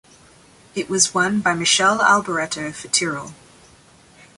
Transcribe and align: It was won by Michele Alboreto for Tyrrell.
It 0.73 0.89
was 0.89 1.13
won 1.13 1.41
by 1.41 1.53
Michele 1.53 1.99
Alboreto 1.99 2.73
for 2.73 2.87
Tyrrell. 2.87 3.35